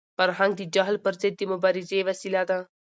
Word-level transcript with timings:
فرهنګ 0.17 0.53
د 0.57 0.61
جهل 0.75 0.97
پر 1.05 1.13
ضد 1.21 1.33
د 1.37 1.41
مبارزې 1.51 1.99
وسیله 2.09 2.41
ده. 2.49 2.59